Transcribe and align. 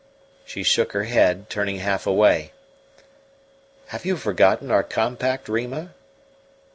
She 0.43 0.63
shook 0.63 0.93
her 0.93 1.03
head, 1.03 1.47
turning 1.47 1.75
half 1.77 2.07
away. 2.07 2.53
"Have 3.89 4.03
you 4.03 4.17
forgotten 4.17 4.71
our 4.71 4.81
compact, 4.81 5.47
Rima?" 5.47 5.93